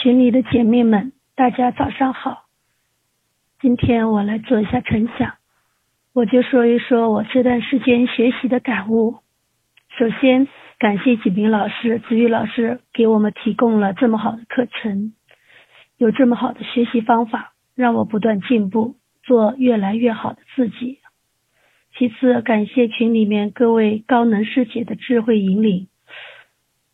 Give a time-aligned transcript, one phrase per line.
[0.00, 2.44] 群里的姐妹们，大家早上好。
[3.60, 5.34] 今天我来做一下晨想，
[6.12, 9.16] 我就说一说我这段时间学习的感悟。
[9.98, 10.46] 首先，
[10.78, 15.14] 感谢几名老师、子玉老师给我们提供了这么好的课程，
[15.96, 21.00] 有这么好的学习方法，让我不断进步，做越来越好的自己。
[21.96, 25.88] 其次，感谢群里面各位高能师姐的智慧引领，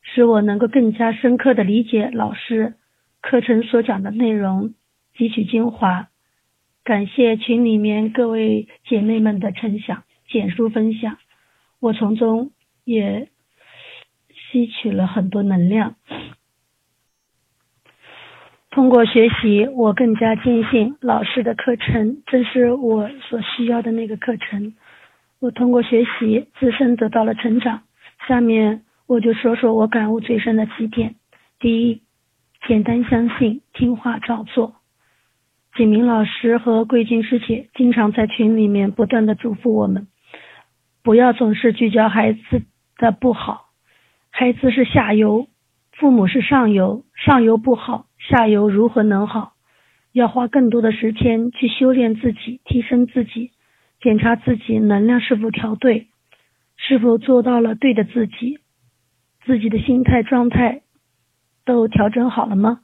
[0.01, 2.77] 使我能够更加深刻的理解老师。
[3.25, 4.75] 课程所讲的内容
[5.17, 6.09] 汲取精华，
[6.85, 11.17] 感谢群里面各位姐妹们的分享、简述分享，
[11.81, 12.51] 我从中
[12.85, 13.31] 也
[14.29, 15.97] 吸取了很多能量。
[18.71, 24.75] 通过学习，我更加坚信老师的课程正是我所需要的那个课程。
[25.41, 27.85] 我通过学习，自身得到了成长。
[28.29, 31.15] 下面我就说说我感悟最深的几点。
[31.59, 32.04] 第一。
[32.67, 34.77] 简单相信，听话照做。
[35.77, 40.07] 景明老师和桂金师姐经常在群里面不断的嘱咐我们，
[41.03, 42.63] 不要总是聚焦孩子
[42.97, 43.67] 的不好。
[44.31, 45.49] 孩子是下游，
[45.93, 49.53] 父母是上游，上游不好，下游如何能好？
[50.13, 53.51] 要花更多的时间去修炼自己，提升自己，
[54.01, 56.07] 检查自己能量是否调对，
[56.79, 58.59] 是否做到了对的自己，
[59.45, 60.81] 自己的心态状态。
[61.65, 62.81] 都调整好了吗？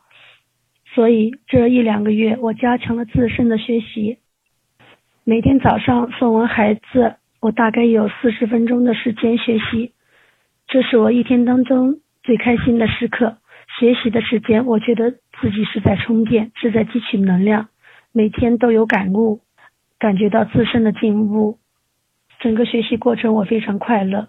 [0.95, 4.19] 所以这一两个月，我加强了自身的学习。
[5.23, 9.93] 每天早上送完孩子，我大概有四十分钟的时间学习，
[10.67, 13.37] 这是我一天当中最开心的时刻。
[13.79, 17.69] 学习的时间，我觉得自己是在充电，是在汲取能量。
[18.13, 19.41] 每天都有感悟，
[20.01, 21.59] 感觉到自身的进步。
[22.41, 24.29] 整个学习过程，我非常快乐。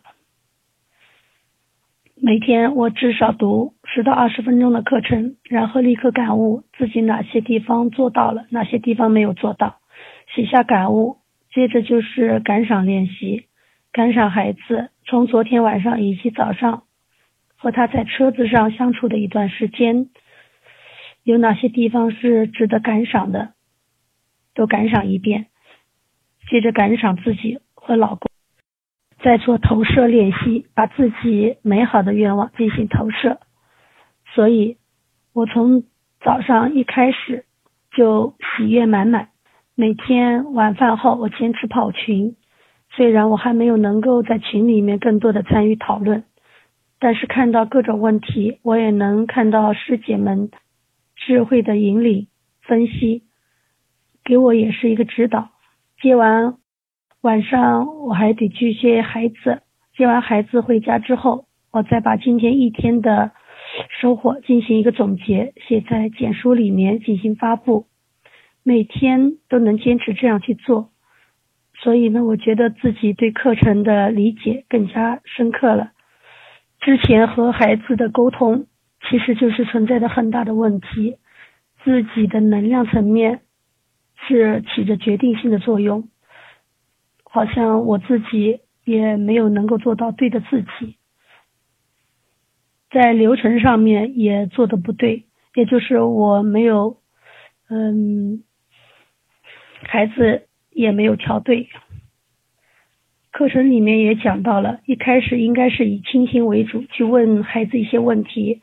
[2.24, 9.80] 每天我至少读十到二十分钟的课程，然后立刻感悟自己哪些地方做到了，哪些地方没有做到，
[10.36, 11.18] 写下感悟。
[11.52, 13.48] 接着就是感赏练习，
[13.92, 16.84] 感赏孩子从昨天晚上以及早上
[17.58, 20.10] 和他在车子上相处的一段时间，
[21.24, 23.54] 有哪些地方是值得感赏的，
[24.54, 25.48] 都感赏一遍。
[26.52, 28.31] 接着感赏自己和老公。
[29.24, 33.40] 在做投射练习，把自己美好的愿望进行投射。
[34.34, 34.78] 所以，
[35.34, 35.84] 我从
[36.22, 37.46] 早上一开始
[37.92, 39.30] 就喜悦满满。
[39.76, 42.36] 每天晚饭后，我坚持跑群。
[42.90, 46.24] 虽然我还没有能够在群里面更多的参与讨论，
[47.00, 50.50] 但是看到各种问题，我也能看到师姐们
[51.16, 52.28] 智慧的引领、
[52.62, 53.24] 分析，
[54.24, 55.50] 给我也是一个指导。
[56.02, 56.58] 接完。
[57.22, 59.62] 晚上我还得去接孩子，
[59.96, 63.30] 接完孩子回家之后，我再把今天一天的
[64.02, 67.86] 收获进行一个总结，写在简书里面进行发布。
[68.64, 70.90] 每天都能坚持这样去做，
[71.80, 75.92] 所以呢，我觉得自己对课程的理解更加深刻了。
[76.80, 78.66] 之前和孩子的沟通
[79.08, 81.18] 其实就是存在着很大的问题，
[81.84, 83.42] 自己的能量层面
[84.28, 86.08] 是起着决定性的作用。
[87.34, 90.97] 好像我自己也没有能够做到对的自己，
[92.90, 95.24] 在流程上面也做的不对，
[95.56, 96.97] 也就是我没有，
[97.69, 98.44] 嗯，
[99.84, 101.69] 孩子也没有调对。
[103.31, 108.62] 课程里面也讲到了，一开始应该是以倾听为主，去问孩子一些问题，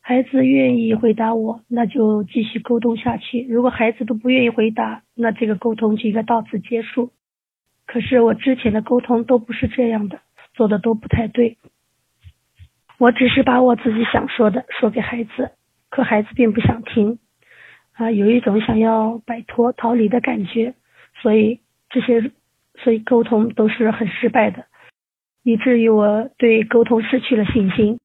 [0.00, 7.10] 孩子愿意回答我，那就继续沟通下去；如果孩子都不愿意回答，那这个沟通就应该到此结束。
[7.86, 10.20] 可是我之前的沟通都不是这样的，
[10.54, 11.56] 做的都不太对。
[12.98, 15.52] 我只是把我自己想说的说给孩子，
[15.90, 17.18] 可孩子并不想听，
[17.92, 20.74] 啊，有一种想要摆脱逃离的感觉，
[21.20, 21.60] 所以
[21.90, 22.32] 这些，
[22.78, 24.64] 所以沟通都是很失败的，
[25.44, 27.98] 以至于我对沟通失去了信心。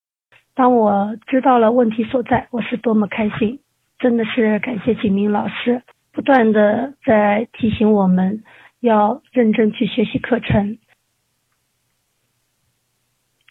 [0.54, 3.62] 当我知道了问题所在，我是多么开心，
[3.98, 5.82] 真的是感谢景明老师
[6.12, 8.44] 不断的在提醒我们。
[8.82, 10.80] 要认真去学习课程，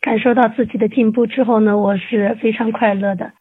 [0.01, 3.33] 感受到自己的进步之后呢，我是非常快乐的。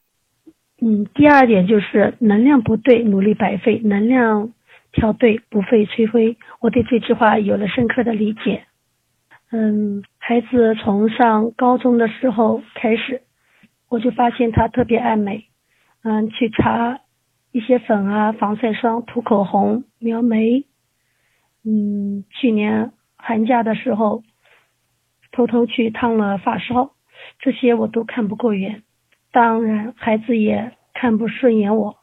[0.82, 4.54] 嗯，第二点就是能量不对，努力白费；能量
[4.92, 6.38] 调对，不费吹灰。
[6.62, 8.66] 我对这句话有了深刻的理解。
[9.52, 13.24] 嗯，孩子从上高中的时候开始，
[13.90, 15.46] 我就发现他特别爱美。
[16.04, 17.02] 嗯，去擦
[17.52, 20.66] 一些粉啊，防晒霜，涂口红，描眉。
[21.72, 24.24] 嗯，去年寒假的时候，
[25.32, 26.94] 偷偷去烫了发梢，
[27.38, 28.82] 这些我都看不过眼。
[29.32, 31.98] 当然，孩子也看不顺眼我。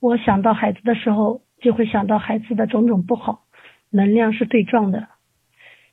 [0.00, 3.42] 我想到孩子的时候，就会想到孩子的种种不好，
[3.90, 5.08] 能量是对撞的。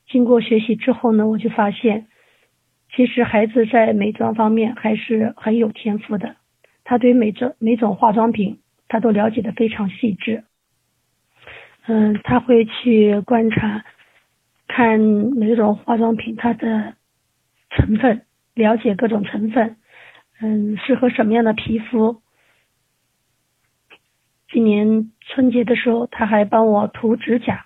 [0.07, 2.07] 经过学习之后呢，我就发现，
[2.95, 6.37] 其实孩子在美妆方面还是很有天赋的。
[6.85, 10.45] 他对每种每种化妆品，他都了解的非常细致。
[11.87, 13.85] 嗯，他会去观察，
[14.67, 16.95] 看每种化妆品它的
[17.69, 19.77] 成分，了解各种成分，
[20.41, 22.21] 嗯，适合什么样的皮肤。
[24.49, 27.65] 今年春节的时候，他还帮我涂指甲，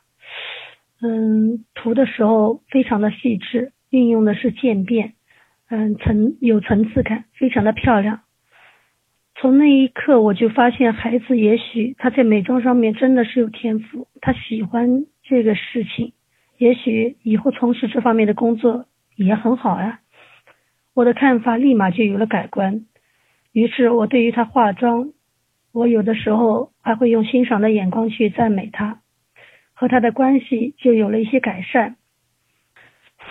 [1.01, 5.13] 嗯，涂的时候非常的细致，运用的是渐变，
[5.69, 8.21] 嗯，层有层次感，非常的漂亮。
[9.41, 16.13] 从那一刻，我就发现孩子也许他在美妆上面真的是有天赋，他喜欢这个事情，
[16.59, 18.85] 也许以后从事这方面的工作
[19.15, 20.01] 也很好呀。
[20.93, 22.85] 我的看法立马就有了改观，
[23.51, 25.11] 于是我对于他化妆。
[25.73, 28.99] 我有的时候还会用欣赏的眼光去赞美他，
[29.73, 31.95] 和他的关系就有了一些改善。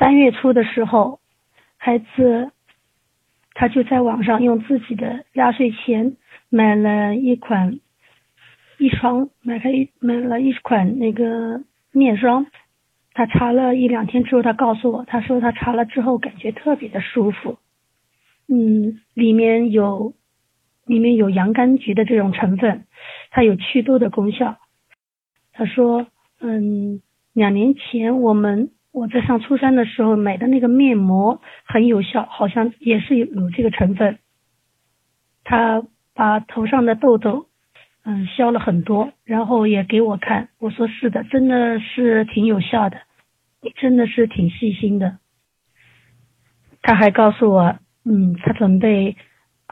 [0.01, 1.21] 三月初的时候，
[1.77, 2.51] 孩子
[3.55, 6.17] 他就在网上用自己的压岁钱
[6.49, 7.81] 买了一款
[8.79, 11.63] 一双，买了一买了一款那个
[11.93, 12.47] 面霜。
[13.13, 17.59] 他擦了一两天之后，他告诉我，他说他擦了之后感觉特别的舒服。
[18.49, 20.15] 嗯，里面有。
[20.87, 22.85] 里面有洋甘菊的这种成分，
[23.31, 24.57] 它有祛痘的功效。
[25.53, 26.09] 他说，
[26.41, 27.01] 嗯，
[27.33, 34.19] 两年前我们我在上初三的时候买的那个面膜很有效，好像也是有有这个成分。
[35.45, 35.83] 他
[36.15, 37.47] 把头上的痘痘，
[38.05, 40.49] 嗯，消了很多，然后也给我看。
[40.59, 42.99] 我说是的，真的是挺有效的，
[43.63, 45.19] 你真的是挺细心的。
[46.83, 49.17] 他还告诉我，嗯，他准备。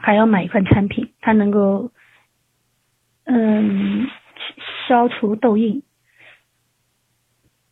[0.01, 1.91] 还要买一款产品，它能够，
[3.25, 4.07] 嗯，
[4.87, 5.83] 消除痘印。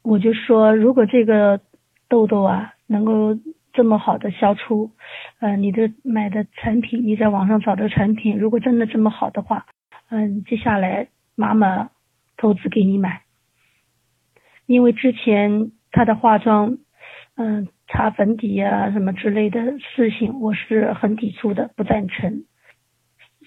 [0.08, 1.60] 我就说，如果这个
[2.08, 3.38] 痘痘啊能够
[3.74, 4.92] 这么好的消除，
[5.40, 9.66] 呃，你的买的产品，你在网上找的产品，如果真的这么好的话，
[10.10, 11.90] 嗯，接下来妈妈
[12.38, 13.22] 投资给你买，
[14.66, 16.78] 因为之前她的化妆，
[17.36, 17.68] 嗯。
[17.90, 22.44] 擦粉底呀什么之类的事情，我是很抵触的，不赞成。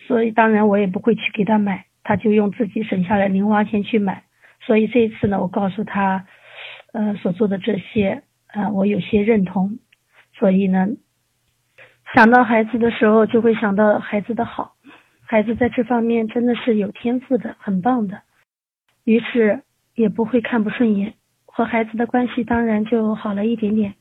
[0.06, 4.24] 所以当然我也不会去给他买，他就用自己省下来零花钱去买。
[4.64, 6.24] 所以这次呢，我告诉他，
[6.92, 9.78] 呃，所做的这些，呃，我有些认同。
[10.32, 10.88] 所以呢，
[12.14, 14.74] 想到孩子的时候，就会想到孩子的好，
[15.22, 18.22] 孩子在这方面真的是有天赋的，很棒的。
[19.04, 19.62] 于是
[19.94, 21.14] 也不会看不顺眼，
[21.46, 23.94] 和孩子的关系当然就好了一点点。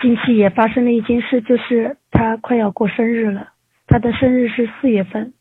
[0.00, 3.52] 近期也发生了一件事，就是他快要过生日了。
[3.86, 5.34] 他的生日是四月份，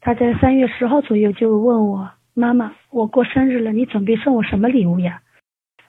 [0.00, 5.22] 他在三月十号左右就问我：“妈妈，我过生日了，你准备送我什么礼物呀？”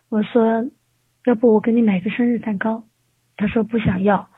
[0.07, 0.65] 我说
[1.27, 2.85] ：“要不我给你买个生日蛋糕。”
[3.35, 4.29] 他说不想要。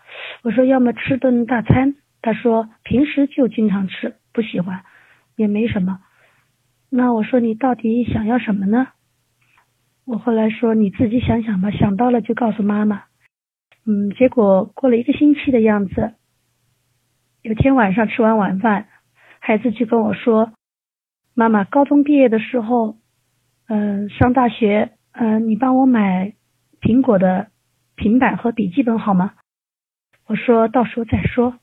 [0.41, 4.83] 我说：“要么吃顿大餐。”他说：“平时就经常吃，不喜欢，
[5.35, 5.99] 也没什么。”
[6.89, 8.87] 那我说：“你到底想要什么呢？”
[10.05, 13.03] 我后来说：“你自己想想吧，想到了就告诉妈妈。”
[13.85, 16.15] 嗯，结果过了一个星期的样子，
[17.43, 18.87] 有天晚上吃完晚饭，
[19.39, 20.51] 孩子就跟我说
[21.39, 22.97] ：“妈妈，高中毕业的时候，
[23.69, 26.33] 嗯，上大学，嗯，你帮我买
[26.81, 27.47] 苹果的
[27.95, 29.31] 平板和笔记本好吗？”
[30.27, 31.57] 我说到时候再说。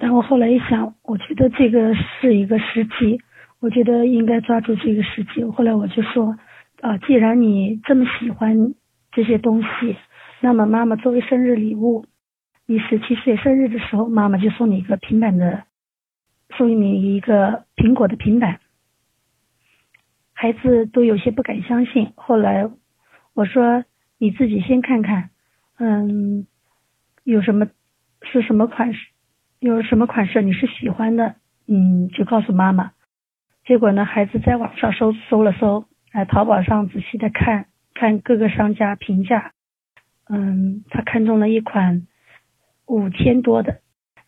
[0.00, 3.20] 但我后来一想，我觉得这个是一个时机，
[3.60, 5.44] 我觉得应该抓住这个时机。
[5.44, 6.36] 后来我就说
[6.82, 8.74] ：“啊，既然你这么喜欢
[9.12, 9.96] 这些东西。”
[10.42, 12.06] 那么妈妈作为生日礼物，
[12.66, 15.62] 你十七岁生日的时候，妈妈就送你一个平板的，
[16.56, 18.60] 送你一个苹果的平板。
[20.32, 22.12] 孩子都有些不敢相信。
[22.16, 22.68] 后来
[23.34, 23.84] 我说
[24.18, 25.30] 你自己先看看，
[25.78, 26.46] 嗯，
[27.22, 27.68] 有什么
[28.22, 29.08] 是什么款式，
[29.60, 31.36] 有什么款式你是喜欢的，
[31.68, 32.92] 嗯，就告诉妈妈。
[33.64, 39.52] 结果呢，孩子在网上搜搜了搜，在淘宝上仔细的看看各个商家评价。
[40.28, 42.08] 嗯，他看中了一款
[42.86, 43.81] 五千多的，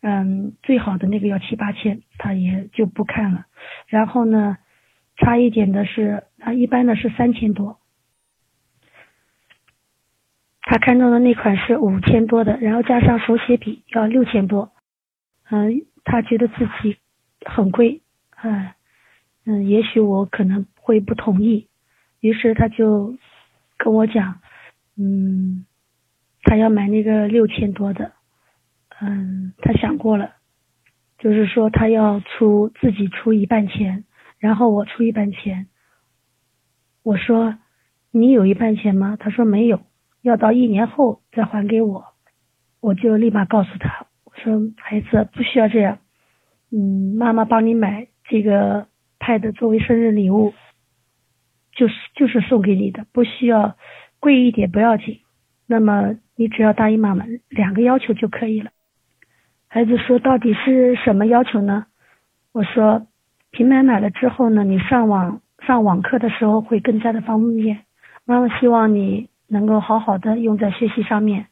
[0.07, 3.47] 嗯，最好的那个要七八千，他也就不看了。
[3.87, 4.59] 然后呢，
[5.17, 7.79] 差一点的是，啊，一般的是三千多。
[10.61, 14.73] 他看中的那款是五千多的，然后加上手写笔要六千多。
[15.49, 16.99] 嗯，他觉得自己
[17.47, 18.03] 很贵，
[18.43, 18.73] 嗯
[19.47, 21.69] 嗯，也许我可能会不同意，
[22.21, 23.17] 于是他就
[23.79, 24.41] 跟我讲，
[24.99, 25.65] 嗯。
[26.47, 28.13] 他要买那个六千多的，
[29.01, 30.35] 嗯，他想过了，
[31.19, 34.05] 就是说他要出自己出一半钱，
[34.39, 35.67] 然后我出一半钱。
[37.03, 37.59] 我说
[38.11, 39.17] 你有一半钱吗？
[39.19, 39.81] 他说没有，
[40.23, 42.07] 要到一年后再还给我。
[42.81, 45.99] 我就立马告诉他，我说孩子不需要这样，
[46.71, 48.87] 嗯，妈妈帮你买这个
[49.19, 50.55] pad 作为生日礼物，
[51.73, 53.77] 就是就是送给你的，不需要
[54.21, 55.21] 贵一点不要紧。
[55.67, 58.71] 那么你只要答应妈妈两个要求就可以了。
[59.75, 61.87] 孩子说：“到底是什么要求呢？”
[62.55, 63.09] 我说
[63.51, 67.81] ：“平板买了之后呢，你上网上网课的时候会更加的方便。
[68.25, 71.47] 妈妈希望你能够好好的用在学习上面。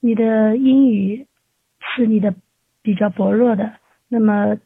[0.00, 1.26] 你的英语
[1.80, 2.34] 是你的
[2.80, 3.74] 比较薄弱的，
[4.08, 4.56] 那么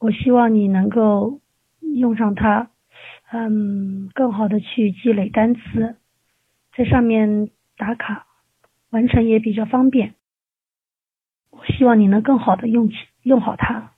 [0.00, 1.40] 我希望你能够
[1.80, 2.68] 用上它，
[3.32, 5.96] 嗯，更好的去积累单词，
[6.76, 7.48] 在上面
[7.78, 8.26] 打卡，
[8.90, 10.12] 完成也比较方便。”
[11.66, 13.92] 希望你能更好的用起用好它。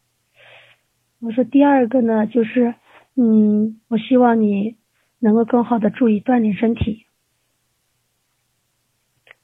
[1.21, 2.75] 我说第二个呢，就是
[3.17, 4.77] 嗯，我希望你
[5.21, 7.07] 能够更好的注意锻炼身体。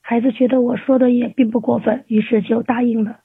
[0.00, 3.20] 孩子觉得我说的也并不过分，于是就答应了。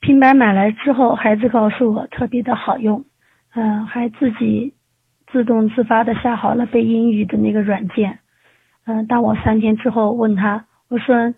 [0.00, 3.04] 平板买来之后，孩子告诉我特别的好用，
[3.54, 4.74] 嗯，还自己
[5.30, 8.18] 自动自发的下好了背英语的那个软件。
[8.84, 11.32] 嗯，当我三天之后问他，我说，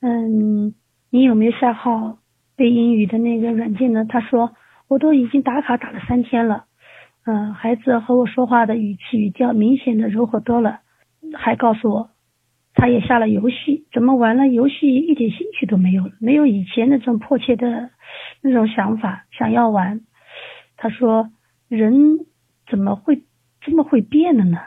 [0.00, 0.74] 嗯。
[1.10, 2.18] 你有没有下好
[2.56, 4.04] 背英语的那个软件呢？
[4.08, 4.54] 他说
[4.88, 6.64] 我都已经打卡打了三天了。
[7.24, 10.80] 嗯，孩子和我说话的语气语调明显的柔和多了，
[11.34, 12.10] 还告诉我
[12.74, 17.90] 他也下了游戏，怎么玩了游戏一点兴趣都没有了，没有以前那种迫切的
[18.42, 20.00] 那种想法想要玩。
[20.76, 21.30] 他说
[21.68, 22.18] 人
[22.68, 23.22] 怎么会
[23.60, 24.58] 这么会变了呢？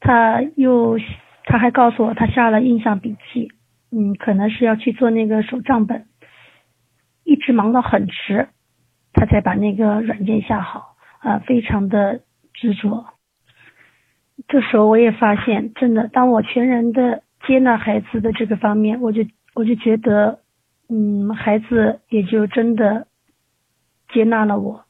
[0.00, 0.98] 他又
[1.44, 3.52] 他还告诉我他下了印象笔记。
[3.92, 6.06] 嗯，可能是要去做那个手账本，
[7.24, 8.48] 一直忙到很迟，
[9.12, 12.20] 他才把那个软件下好啊，非常的
[12.54, 13.06] 执着。
[14.48, 20.40] 这时候我也发现，真的，当我全然的接纳孩子的这个方面，我就我就觉得，
[20.88, 23.06] 嗯，孩子也就真的
[24.12, 24.84] 接纳了我。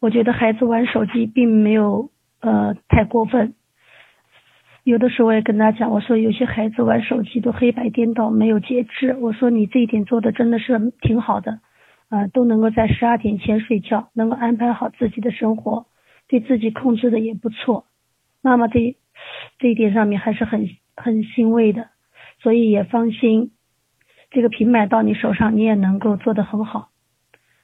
[0.00, 3.54] 我觉得孩子玩手机并没有呃太过分。
[4.84, 9.16] 有的时候我也跟他讲，我说有些孩子玩手机都黑白颠倒，没有节制。
[9.18, 11.60] 我说你这一点做的真的是挺好的，
[12.10, 15.86] 啊，都能够在十二点前睡觉，能够安排好自己的生活，
[16.28, 17.86] 对自己控制的也不错。
[18.42, 18.94] 妈妈这
[19.58, 21.88] 这一点上面还是很很欣慰的，
[22.42, 23.52] 所以也放心，
[24.30, 26.90] 这个平板到你手上，你也能够做得很好。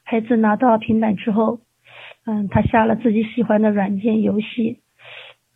[0.05, 1.61] 孩子拿到平板之后，
[2.25, 4.81] 嗯，他下了自己喜欢的软件游戏，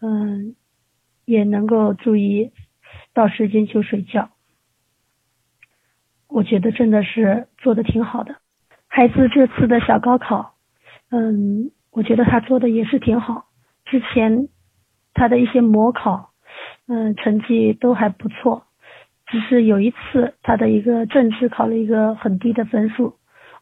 [0.03, 0.57] 嗯。
[1.25, 2.51] 也能够注意
[3.13, 4.31] 到时间就睡觉，
[6.29, 8.37] 我觉得真的是做的挺好的。
[8.89, 10.55] 孩子这次的小高考，
[11.11, 13.47] 嗯，我觉得他做的也是挺好。
[13.85, 14.49] 之前
[15.15, 16.31] 他的一些模考，
[16.87, 18.67] 嗯，成绩都还不错，
[19.27, 23.15] 只是有一次他的一个政治考了一个很低的分数，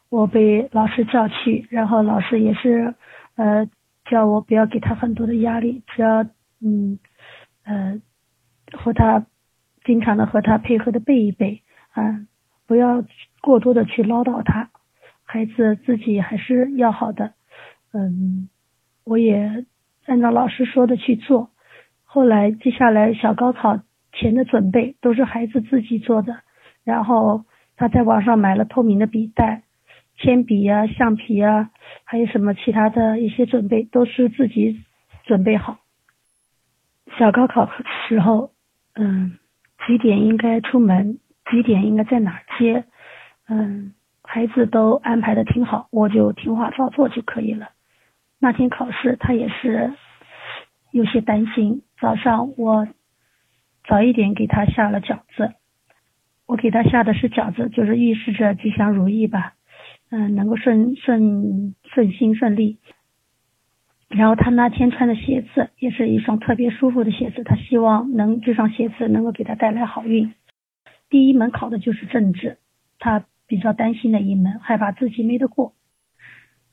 [0.09, 2.93] 我被老师叫去，然后老师也是
[3.35, 3.69] 呃
[4.05, 6.23] 叫我不要给他很多的压力，只要
[6.59, 6.99] 嗯。
[7.63, 8.01] 呃，
[8.71, 9.25] 和他
[9.83, 12.25] 经常的和他配合的背一背啊，
[12.67, 13.03] 不要
[13.41, 14.69] 过多的去唠叨他，
[15.23, 17.33] 孩子自己还是要好的。
[17.93, 18.49] 嗯，
[19.05, 19.65] 我也
[20.05, 21.51] 按照老师说的去做。
[22.03, 23.79] 后来接下来小高考
[24.11, 26.37] 前的准备都是孩子自己做的，
[26.83, 29.63] 然后他在网上买了透明的笔袋、
[30.17, 31.71] 铅笔呀、橡皮呀，
[32.03, 34.81] 还有什么其他的一些准备都是自己
[35.25, 35.79] 准备好。
[37.17, 37.69] 小高考
[38.07, 38.51] 时候，
[38.95, 39.37] 嗯，
[39.87, 41.19] 几点应该出门？
[41.51, 42.85] 几点应该在哪儿接？
[43.47, 43.93] 嗯，
[44.23, 47.69] 孩子都安排的挺好，我就听话照做就可以了。
[48.39, 49.93] 那天考试，他也是
[50.91, 51.81] 有些担心。
[51.99, 52.87] 早上我
[53.87, 55.53] 早一点给他下了饺子，
[56.45, 59.53] 我给他下的是饺子，就是预示着吉祥如意吧，
[60.09, 62.79] 嗯，能够顺顺顺心顺利。
[64.15, 70.33] 然后他那天穿的鞋子也是一双特别舒服的鞋子，他希望能这双鞋子能够给他带来好运。
[71.09, 72.57] 第一门考的就是政治，
[72.99, 75.73] 他比较担心的一门，害怕自己没得过。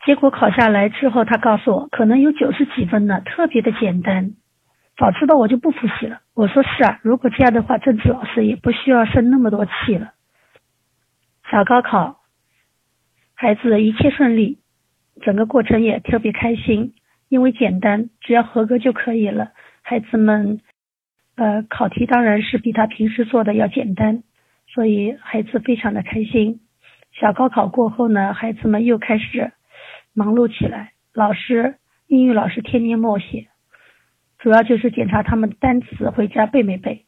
[0.04, 4.32] 结果考下来之后，他告诉我可能有九十几分呢，特别的简单。
[4.98, 6.20] 早知道我就不复习了。
[6.34, 10.12] 我说是啊，如果这样的话，政治老师也不需要生那么多气了。
[11.50, 12.20] 小高考，
[13.34, 14.58] 孩子一切顺利，
[15.22, 16.92] 整个过程也特别开心。
[17.30, 19.52] 因为简单，只要合格就可以了。
[19.82, 20.60] 孩子们，
[21.36, 24.24] 呃，考题当然是比他平时做的要简单，
[24.66, 26.60] 所以孩子非常的开心。
[27.12, 29.52] 小高考过后呢，孩子们又开始
[30.12, 31.76] 忙碌起来，老师
[32.08, 33.46] 英语老师天天默写，
[34.40, 37.06] 主要就是检查他们单词回家背没背。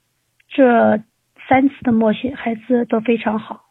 [0.49, 1.03] 这
[1.49, 3.65] 三次的默写，孩子都非常好。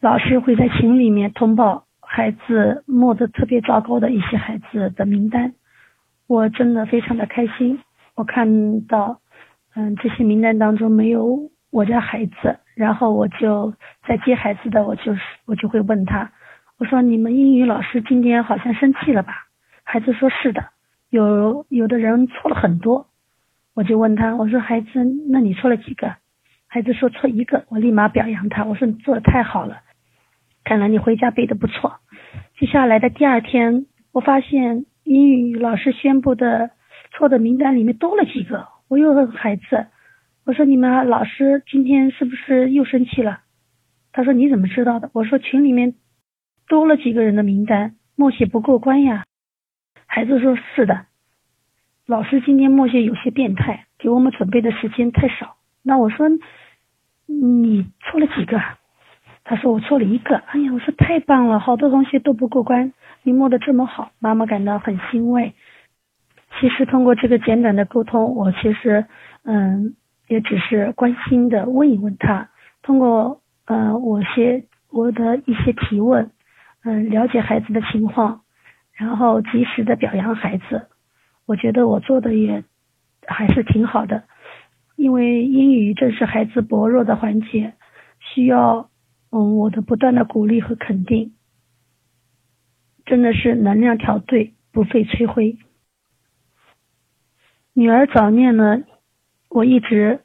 [0.00, 5.54] 老师会在群里面通报孩子默的特别糟糕的一些孩子的名单，
[6.26, 7.80] 我真的非常的开心。
[8.14, 9.22] 我看到，
[9.74, 13.72] 嗯，这些名单当中没有我家孩子，然后我就
[14.06, 16.30] 在接孩子的，我就是我就会问他，
[16.76, 19.32] 我说你们英语老师今天好像生气了吧？
[19.82, 20.66] 孩子说是的，
[21.08, 23.06] 有有的人错了很多，
[23.72, 26.14] 我就问他，我说孩子，那你错了几个？
[26.66, 29.78] 孩子说错一个，我立马表扬他，我说你做的太好了。
[30.62, 32.00] 看来你回家背的不错。
[32.58, 36.70] 接下来的第二天，我发现英语老师宣布的
[37.10, 38.68] 错的名单里面多了几个。
[38.88, 39.86] 我又问孩子
[40.44, 43.40] ：“我说你们老师今天是不是又生气了？”
[44.12, 45.94] 他说：“你怎么知道的？”我说：“群里面
[46.68, 49.24] 多了几个人的名单，默写不过关呀。”
[50.06, 51.06] 孩子说：“是的，
[52.06, 56.28] 老师今天默写有些变态，给我们准备的时间太少。”那我说
[57.26, 58.60] ：“你错了几个？”
[59.44, 62.92] 他说我错了一个，哎呀，我说太棒了，好多同学都不过关，
[63.24, 65.54] 你摸得这么好，妈妈感到很欣慰。
[66.60, 69.04] 其实通过这个简短的沟通，我其实
[69.44, 69.96] 嗯
[70.28, 72.50] 也只是关心的问一问他，
[72.82, 76.30] 通过呃我些我的一些提问，
[76.84, 78.42] 嗯了解孩子的情况，
[78.94, 80.86] 然后及时的表扬孩子，
[81.46, 82.62] 我觉得我做的也
[83.26, 84.22] 还是挺好的，
[84.94, 87.72] 因为英语正是孩子薄弱的环节，
[88.20, 88.88] 需要。
[89.34, 91.32] 嗯，我的不断的鼓励和肯定，
[93.06, 95.56] 真的是能量调对，不费吹灰。
[97.72, 98.82] 女儿早恋呢，
[99.48, 100.20] 我一直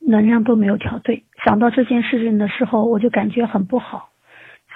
[0.00, 1.22] 能量都没有调对。
[1.44, 4.10] 想到这件事情的时候，我就感觉很不好。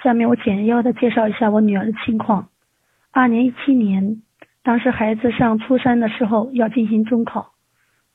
[0.01, 2.47] 下面我简要的介绍一下我女儿的情况。
[3.11, 4.21] 二零一七年，
[4.63, 7.51] 当时孩子上初三的时候要进行中考，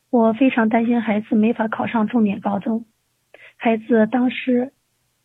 [0.08, 2.86] 我非常担心孩子没法考上重点高中。
[3.58, 4.72] 孩子当时。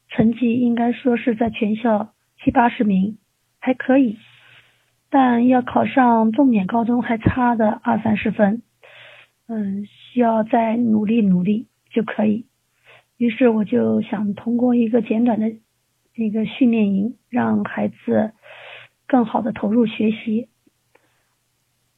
[0.10, 3.17] 成绩应该说是在全校七八十名，
[3.60, 4.17] 还可以，
[5.10, 8.62] 但要考上重点高中还差的二三十分，
[9.48, 12.45] 嗯，需要再努力努力就可以。
[13.17, 15.52] 于是我就想通过一个简短的
[16.15, 18.32] 一个训练营，让孩子
[19.08, 20.48] 更好的投入学习。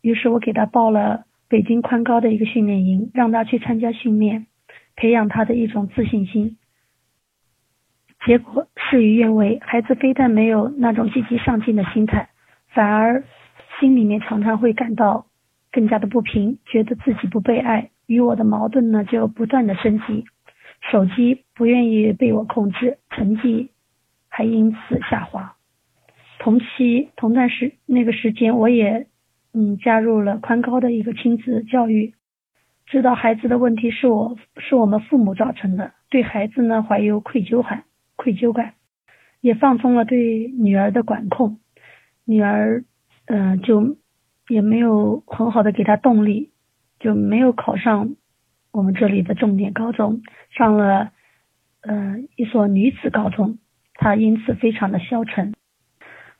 [0.01, 4.47] 于是我给他报了北京宽高的一个训练营，让他去参加训练，
[4.95, 6.57] 培养他的一种自信心。
[8.25, 12.29] 结果事与愿违，孩子非但没有那种积极上进的心态，
[12.67, 13.23] 反而
[13.79, 15.25] 心里面常常会感到
[15.71, 20.25] 更加的不平，觉得自己不被爱，与我的矛盾呢就不断的升级，
[20.91, 23.71] 手机不愿意被我控制，成绩
[24.29, 25.55] 还因此下滑。
[26.37, 29.07] 同期同段时那个时间，我也
[29.53, 32.13] 嗯加入了宽高的一个亲子教育，
[32.85, 37.83] 知道孩子的问题是我是我们父母造成的，对孩子呢怀有愧疚感。
[38.21, 38.75] 愧疚感，
[39.41, 41.57] 也放松了对女儿的管控，
[42.23, 42.83] 女儿
[43.25, 43.97] 嗯就
[44.47, 46.51] 也没有很好的给她动力，
[46.99, 48.15] 就没有考上
[48.71, 50.21] 我们这里的重点高中，
[50.55, 51.11] 上了
[51.81, 53.57] 呃一所女子高中，
[53.95, 55.55] 她因此非常的消沉。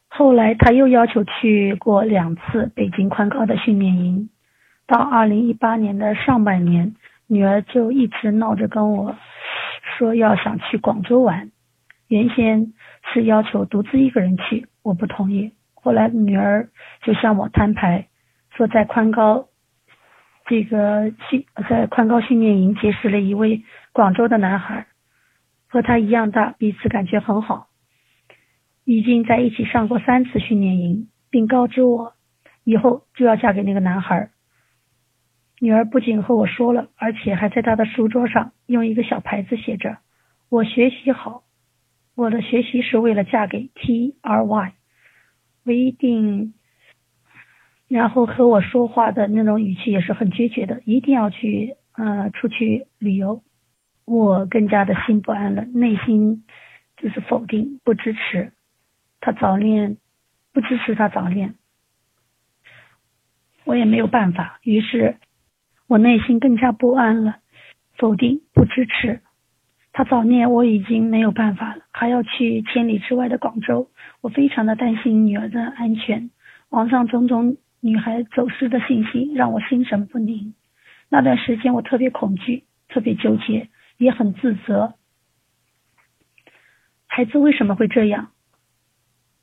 [0.08, 4.30] 后来她又要求去过两次北京宽高的训练营，
[4.86, 6.94] 到二零一八年的上半年，
[7.26, 9.16] 女儿就一直闹着跟我
[9.98, 11.50] 说要想去广州玩。
[12.12, 12.74] 原先
[13.14, 15.54] 是要求独自一个人去，我不同意。
[15.74, 16.68] 后来女儿
[17.04, 18.10] 就向我摊牌，
[18.54, 19.48] 说在宽高
[20.46, 24.88] 这个训在宽高训练营结识了一位广州的男孩，
[25.70, 27.70] 和他一样大，彼此感觉很好，
[28.84, 32.12] 已经在一起上过三次训练营，并告知我
[32.66, 34.32] 以后就要嫁给那个男孩。
[35.62, 40.00] 女儿不仅和我说了，而且还在他的书桌上用一个小牌子写着
[40.52, 41.44] ：“我学习好。”
[42.22, 44.74] 我的学习是为了嫁给 T R Y，
[45.66, 46.54] 我一定，
[47.88, 53.42] 然后和我说话的那种语气也是很决绝的，一定要去呃出去旅游，
[54.06, 56.46] 我更加的心不安了，内心
[56.96, 58.52] 就是否定不支持。
[59.20, 59.98] 他早恋，
[60.54, 61.56] 不支持他早恋，
[63.64, 65.18] 我也没有办法，于是
[65.88, 67.38] 我内心更加不安了，
[67.98, 69.22] 否定不支持。
[69.94, 73.90] 他早恋，我已经没有办法了，还要去千里之外的广州，
[74.22, 76.30] 我非常的担心女儿的安全。
[76.70, 80.54] 网上种种女孩走失的信息让我心神不宁。
[81.10, 84.94] 那段时间我特别恐惧，特别纠结，也很自责。
[87.08, 88.32] 孩子为什么会这样？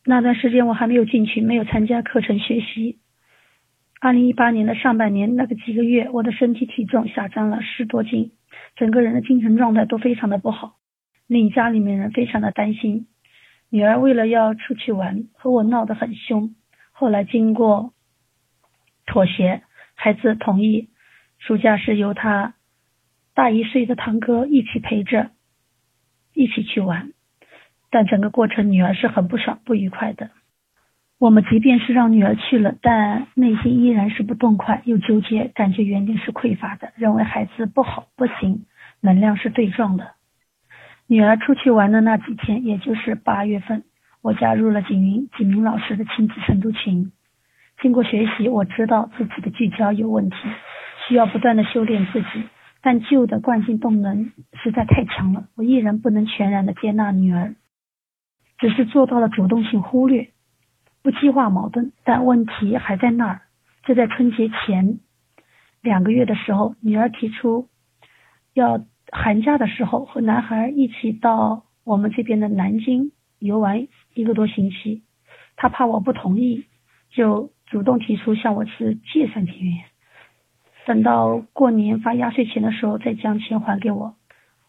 [0.06, 2.98] 那段时间我还没有进群，没有参加课程学习。
[4.00, 8.32] 二零一八年的上半年那个几个月，我的身体体重下降了十多斤，
[8.78, 10.76] 整个人的精神状态都非常的不好，
[11.26, 13.08] 令家里面人非常的担心。
[13.70, 16.54] 女儿为了要出去玩，和我闹得很凶。
[16.92, 17.92] 后来经过
[19.04, 19.62] 妥协，
[19.94, 20.88] 孩子同意，
[21.38, 22.54] 暑假是由他
[23.34, 25.32] 大一岁的堂哥一起陪着，
[26.32, 27.12] 一起去玩。
[27.90, 30.30] 但整个过程，女儿是很不爽、不愉快的。
[31.18, 38.66] 我们即便是让女儿去了，但内心依然是不痛快又纠结，感觉原定是匮乏的，认为孩子不好不行，
[39.00, 40.12] 能量是对撞的。
[41.08, 43.82] 女儿出去玩的那几天，也就是八月份，
[44.22, 47.10] 我加入了景云景明老师的亲子晨读群。
[47.82, 50.36] 经过学习，我知道自己的聚焦有问题，
[51.08, 52.44] 需要不断的修炼自己。
[52.80, 54.30] 但旧的惯性动能
[54.62, 57.56] 实在太强了，我依然不能全然的接纳女儿，
[58.58, 60.28] 只是做到了主动性忽略，
[61.02, 61.92] 不激化矛盾。
[62.04, 63.40] 但问题还在那儿。
[63.84, 64.98] 就在春节前
[65.80, 67.68] 两个月的时候，女儿提出
[68.52, 68.84] 要。
[69.10, 75.02] 寒假的时候，和男孩一起到我们这边的南京游玩一个多星期。
[75.56, 76.66] 他怕我不同意，
[77.08, 79.78] 就主动提出向我是借三千元，
[80.84, 84.14] 等到过年发压岁钱的时候再将钱还给我。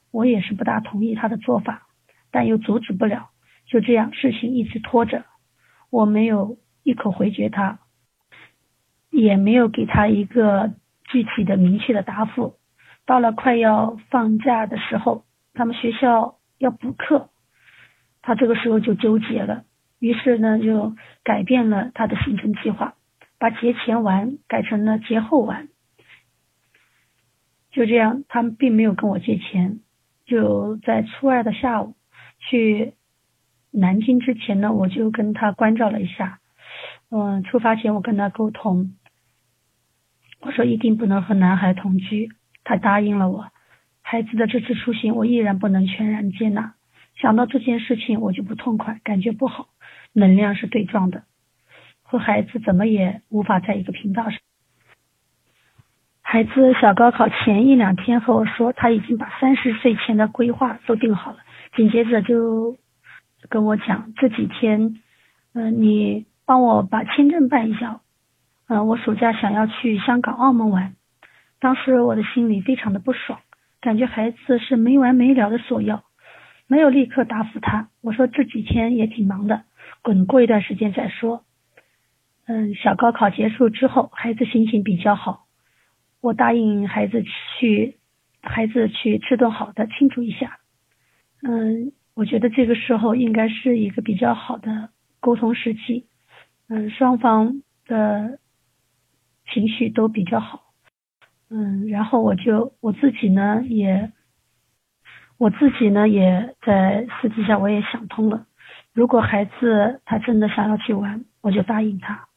[0.09, 1.87] 我也是不大同意他的做法，
[2.31, 3.31] 但又阻止不了。
[3.65, 5.25] 就这样，事情一直拖着。
[5.89, 7.79] 我没有一口回绝他，
[9.09, 10.73] 也没有给他一个
[11.05, 12.55] 具体的明确的答复。
[13.05, 17.29] 到了快要放假的时候，他们学校要补课，
[18.21, 19.63] 他这个时候就纠结了，
[19.99, 22.93] 于是呢就改变了他的行程计划，
[23.39, 25.69] 把节前玩改成了节后玩。
[27.71, 29.79] 就这样，他们并没有跟我借钱，
[30.25, 31.95] 就在初二的下午
[32.39, 32.93] 去
[33.71, 36.39] 南京之前呢，我就跟他关照了一下，
[37.11, 38.95] 嗯，出发前我跟他沟通，
[40.41, 42.29] 我说一定不能和男孩同居。
[42.63, 43.47] 他答应了我，
[44.01, 46.75] 孩子的这次出行我依然不能全然接纳。
[47.15, 49.69] 想到这件事情我就不痛快，感觉不好，
[50.13, 51.23] 能量是对撞的，
[52.01, 54.39] 和孩子怎么也无法在一个频道上。
[56.21, 61.39] 孩子小高考前一两天和我说，他已经把三十岁前的规划都定好了，
[61.75, 62.77] 紧接着就
[63.47, 65.01] 跟我讲这几天，
[65.53, 68.01] 嗯，你帮我把签证办一下，
[68.67, 70.95] 嗯，我暑假想要去香港、澳门玩。
[71.59, 73.39] 当时我的心里非常的不爽，
[73.81, 76.03] 感觉孩子是没完没了的索要，
[76.67, 77.89] 没有立刻答复他。
[78.01, 79.63] 我说这几天也挺忙的，
[80.01, 81.43] 滚过一段时间再说。
[82.45, 85.45] 嗯，小高考结束之后，孩子心情比较好，
[86.21, 87.23] 我答应孩子
[87.59, 87.97] 去，
[88.41, 90.57] 孩子去吃顿好的庆祝一下。
[91.43, 94.89] 嗯，我觉得这个时候应该是一个比较好的
[95.21, 96.05] 沟通时期。
[96.67, 98.39] 嗯，双方的
[99.49, 100.73] 情绪都比较好。
[101.49, 104.11] 嗯，然后我就我自己呢，也
[105.37, 108.45] 我自己呢，也在私底下我也想通了。
[108.91, 112.27] 如果孩子他真的想要去玩，我就答应他。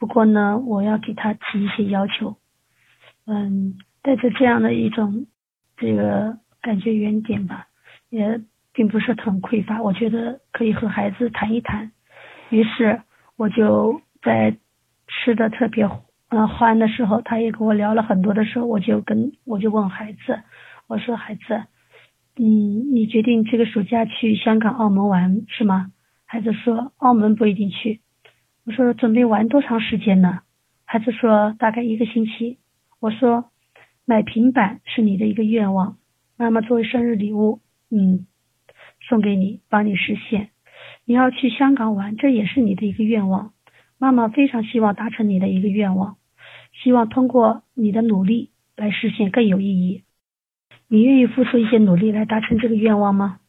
[0.00, 2.36] 不过呢，我要给他提一些要求。
[3.24, 5.26] 嗯，带着这样的一种
[5.76, 7.68] 这个感觉原点吧，
[8.10, 8.40] 也
[8.78, 9.82] 并不是很匮乏。
[9.82, 11.90] 我觉得可以和孩子谈一谈。
[12.48, 13.02] 于是
[13.36, 14.56] 我就在
[15.08, 15.90] 吃的特别。
[16.28, 20.38] 嗯，欢的时候，他也跟我聊了很多的时候，我就跟我就问孩子，
[20.86, 21.64] 我说孩子，
[22.36, 25.90] 嗯，你决定这个暑假去香港、澳门玩是吗？
[26.24, 28.00] 孩子说澳门不一定去。
[28.64, 30.38] 我说准备玩多长时间呢？
[30.84, 32.58] 孩子说大概一个星期。
[33.00, 33.50] 我说
[34.04, 35.96] 买平板是你的一个愿望，
[36.36, 37.60] 妈妈作为生日礼物，
[37.90, 38.26] 嗯，
[39.08, 40.50] 送给你，帮你实现。
[41.04, 43.52] 你要去香港玩，这也是你的一个愿望。
[43.98, 46.16] 妈妈非常希望达成你的一个愿望，
[46.82, 50.04] 希望通过你的努力来实现更有意义。
[50.86, 53.40] 你愿意付出一些努力来达成这个愿望吗？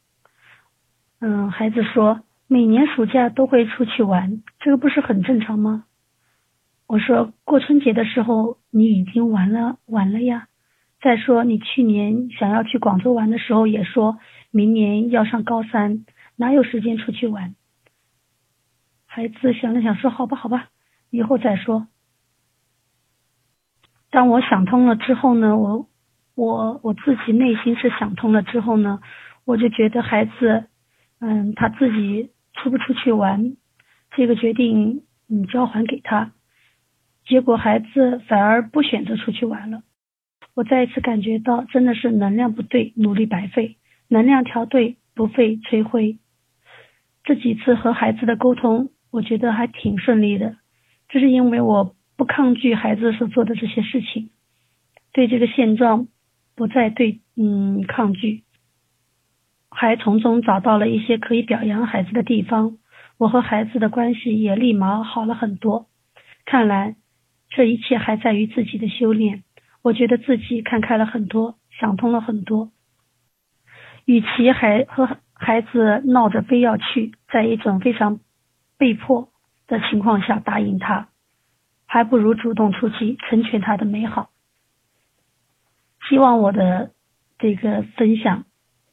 [1.20, 5.84] 嗯，孩子说每年暑假都会出去玩，这个不是很正常吗？
[6.88, 10.48] 我说过春节的时候你已经玩了玩了呀。
[11.02, 14.20] 再说你去年想要去广州玩的时候也说
[14.52, 17.56] 明年要上高三，哪有时间出去玩？
[19.06, 20.68] 孩子想了想，说：“好吧，好吧，
[21.10, 21.88] 以后再说。”
[24.12, 25.88] 当我想通了之后呢，我
[26.36, 29.00] 我我自己内心是想通了之后呢，
[29.46, 30.66] 我就觉得孩子，
[31.20, 33.56] 嗯，他自己出不出去玩，
[34.12, 36.32] 这个决定嗯交还给他。
[37.26, 39.84] 结果孩子反而不选择出去玩了。
[40.56, 43.78] 我再一次感觉到，真的是能量不对，努力白费；
[44.10, 46.18] 能量调对，不费吹灰。
[47.24, 50.58] 这几次和孩子的沟通，我觉得还挺顺利的。
[51.08, 54.32] 这是因为我不抗拒孩子所做的这些事情，
[55.14, 56.08] 对这个现状
[56.56, 58.44] 不再对嗯抗拒，
[59.70, 62.78] 还从中找到了一些可以表扬孩子的地方。
[63.18, 65.88] 我和孩子的关系也立马好了很多。
[66.46, 66.96] 看来
[67.50, 69.44] 这一切还在于自己的修炼。
[69.82, 72.72] 我觉得自己看开了很多，想通了很多。
[74.06, 78.20] 与其还和孩子闹着非要去，在一种非常
[78.78, 79.30] 被迫
[79.68, 81.10] 的情况下答应他，
[81.86, 84.30] 还不如主动出击，成全他的美好。
[86.10, 86.92] 希望我的
[87.38, 88.46] 这个分享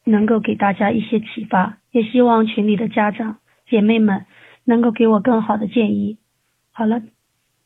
[0.05, 4.27] 能够给大家一些启发，也希望群里的家长姐妹们
[4.65, 6.19] 能够给我更好的建议。
[6.73, 7.01] 好了，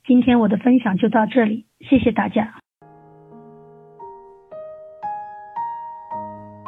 [0.06, 2.59] 今天我的分享就到这里，谢谢大家。